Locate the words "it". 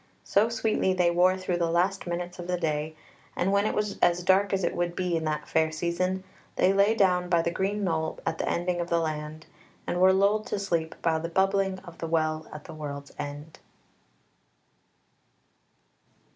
3.67-3.75, 4.63-4.73